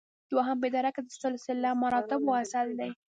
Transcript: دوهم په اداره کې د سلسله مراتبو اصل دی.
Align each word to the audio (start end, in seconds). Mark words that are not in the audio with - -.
دوهم 0.31 0.57
په 0.61 0.65
اداره 0.69 0.89
کې 0.95 1.01
د 1.03 1.09
سلسله 1.23 1.69
مراتبو 1.83 2.29
اصل 2.43 2.67
دی. 2.79 2.91